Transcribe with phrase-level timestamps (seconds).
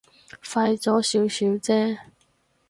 [0.51, 1.99] 快咗少少啫